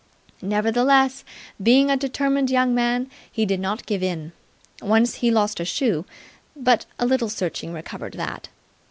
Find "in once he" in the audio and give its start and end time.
4.01-5.29